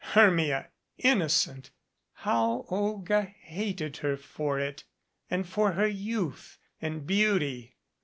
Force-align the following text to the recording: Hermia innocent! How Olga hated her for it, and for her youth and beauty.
Hermia 0.15 0.69
innocent! 0.97 1.69
How 2.13 2.65
Olga 2.69 3.21
hated 3.25 3.97
her 3.97 4.17
for 4.17 4.59
it, 4.59 4.83
and 5.29 5.47
for 5.47 5.73
her 5.73 5.87
youth 5.87 6.57
and 6.81 7.05
beauty. 7.05 7.75